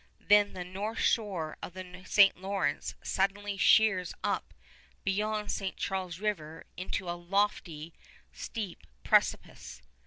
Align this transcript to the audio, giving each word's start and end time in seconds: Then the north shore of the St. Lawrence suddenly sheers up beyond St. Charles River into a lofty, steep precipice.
Then 0.19 0.53
the 0.53 0.63
north 0.63 0.97
shore 0.97 1.57
of 1.61 1.73
the 1.73 2.01
St. 2.07 2.35
Lawrence 2.35 2.95
suddenly 3.03 3.55
sheers 3.55 4.15
up 4.23 4.51
beyond 5.03 5.51
St. 5.51 5.77
Charles 5.77 6.19
River 6.19 6.63
into 6.75 7.07
a 7.07 7.11
lofty, 7.13 7.93
steep 8.33 8.87
precipice. 9.03 9.79